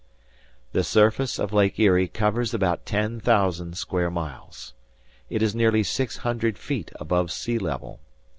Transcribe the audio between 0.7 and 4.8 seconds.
The surface of Lake Erie covers about ten thousand square miles.